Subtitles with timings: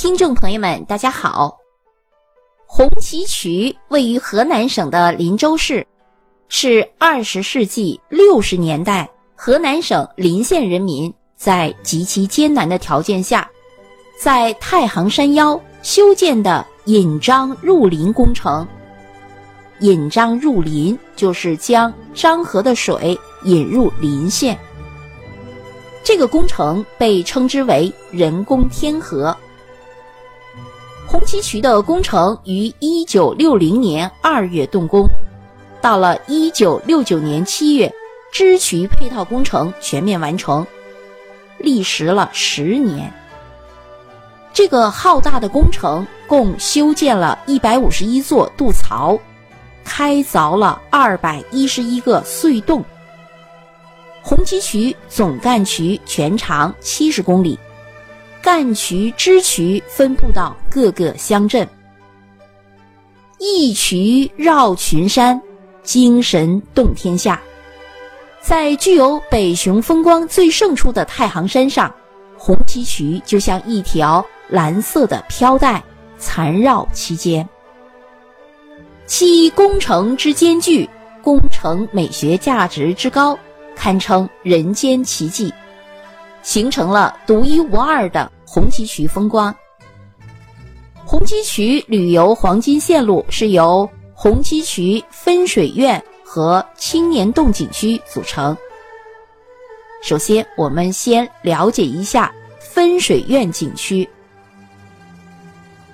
[0.00, 1.58] 听众朋友们，大家好。
[2.64, 5.86] 红旗渠位于河南省的林州市，
[6.48, 13.46] 是二十世纪六十年代河南省临县人民在极其艰难的条件下，
[14.18, 18.66] 在太行山腰修建的引漳入林工程。
[19.80, 23.14] 引漳入林就是将漳河的水
[23.44, 24.58] 引入林县。
[26.02, 29.36] 这个工程被称之为人工天河。
[31.10, 35.08] 红旗渠的工程于一九六零年二月动工，
[35.80, 37.92] 到了一九六九年七月，
[38.30, 40.64] 支渠配套工程全面完成，
[41.58, 43.12] 历时了十年。
[44.52, 49.18] 这个浩大的工程共修建了一百五十一座渡槽，
[49.84, 52.84] 开凿了二百一十一个隧洞。
[54.22, 57.58] 红旗渠总干渠全长七十公里。
[58.42, 61.68] 干渠、支渠分布到各个乡镇，
[63.38, 65.40] 一渠绕群山，
[65.82, 67.40] 精神动天下。
[68.40, 71.94] 在具有北雄风光最胜处的太行山上，
[72.38, 75.82] 红旗渠就像一条蓝色的飘带，
[76.18, 77.46] 缠绕其间。
[79.04, 80.88] 其工程之艰巨，
[81.22, 83.38] 工程美学价值之高，
[83.76, 85.52] 堪称人间奇迹。
[86.42, 89.54] 形成了独一无二的红旗渠风光。
[91.04, 98.56] 红旗渠旅游黄金线路是由红旗渠分水苑和青年洞景区组成。
[100.02, 104.08] 首先，我们先了解一下分水苑景区。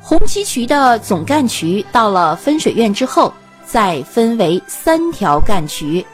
[0.00, 3.32] 红旗渠的总干渠到了分水苑之后，
[3.66, 6.04] 再分为三条干渠，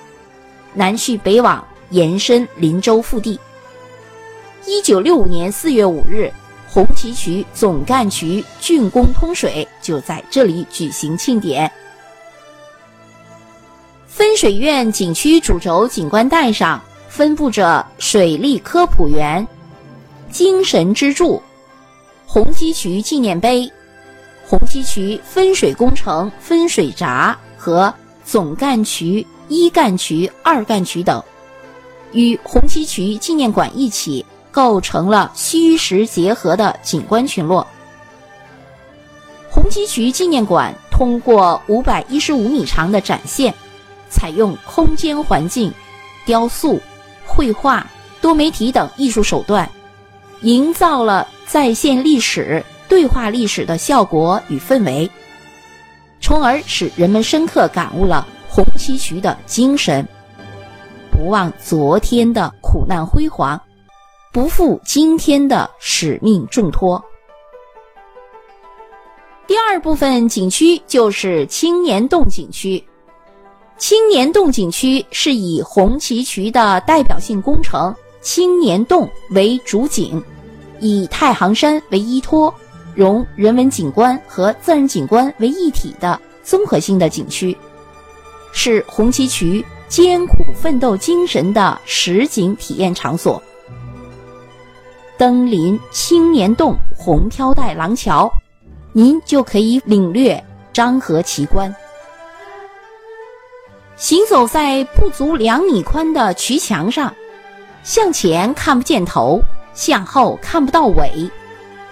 [0.74, 3.38] 南去北往，延伸林州腹地。
[4.68, 6.28] 一九六五年四月五日，
[6.68, 11.70] 红旗渠总干渠竣工通水，就在这里举行庆典。
[14.08, 19.46] 分水苑景区主轴景观带上分布着水利科普园、
[20.32, 21.40] 精神支柱、
[22.26, 23.70] 红旗渠纪念碑、
[24.44, 27.94] 红旗渠分水工程分水闸和
[28.24, 31.22] 总干渠一干渠、二干渠等，
[32.10, 34.26] 与红旗渠纪念馆一起。
[34.56, 37.66] 构成了虚实结合的景观群落。
[39.50, 43.52] 红旗渠纪念馆通过五百一十五米长的展线，
[44.08, 45.70] 采用空间环境、
[46.24, 46.80] 雕塑、
[47.26, 47.86] 绘画、
[48.22, 49.70] 多媒体等艺术手段，
[50.40, 55.10] 营造了再现历史、对话历史的效果与氛围，
[56.18, 60.08] 从而使人们深刻感悟了红旗渠的精神，
[61.10, 63.60] 不忘昨天的苦难辉煌。
[64.36, 67.02] 不负今天的使命重托。
[69.46, 72.84] 第二部分景区就是青年洞景区。
[73.78, 80.22] 青年洞景区是以红旗渠的代表性工程青年洞为主景，
[80.80, 82.54] 以太行山为依托，
[82.94, 87.56] 融人文景观和自然景观为一体的综合性的景区，
[88.52, 93.42] 是红旗渠艰苦奋斗精神的实景体验场所。
[95.18, 98.30] 登临青年洞红飘带廊桥，
[98.92, 100.42] 您就可以领略
[100.74, 101.74] 漳河奇观。
[103.96, 107.14] 行走在不足两米宽的渠墙上，
[107.82, 109.40] 向前看不见头，
[109.72, 111.30] 向后看不到尾，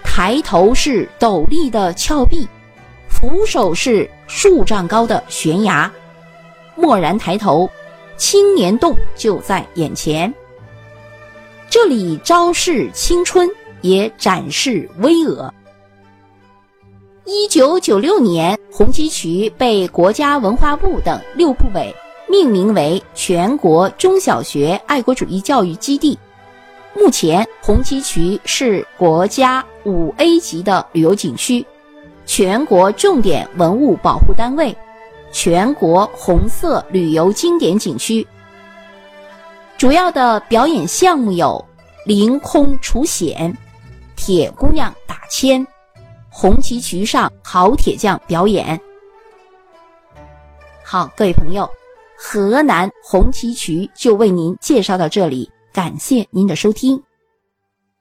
[0.03, 2.47] 抬头是陡立的峭壁，
[3.09, 5.91] 俯首是数丈高的悬崖。
[6.75, 7.67] 蓦然抬头，
[8.17, 10.31] 青年洞就在眼前。
[11.69, 13.49] 这里昭示青春，
[13.81, 15.49] 也展示巍峨。
[17.25, 21.93] 一九九六年，红旗渠被国家文化部等六部委
[22.29, 26.17] 命名为全国中小学爱国主义教育基地。
[26.93, 31.65] 目前，红旗渠是国家五 A 级的旅游景区，
[32.25, 34.75] 全国重点文物保护单位，
[35.31, 38.25] 全国红色旅游经典景区。
[39.85, 41.63] 主要的表演项目有
[42.07, 43.55] 凌空除险、
[44.15, 45.63] 铁姑娘打铅、
[46.27, 48.81] 红旗渠上好铁匠表演。
[50.83, 51.69] 好，各位朋友，
[52.17, 56.99] 河南红旗渠就为您介绍到这里，感谢您的收听。